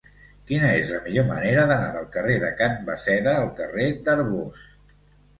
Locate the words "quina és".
0.51-0.93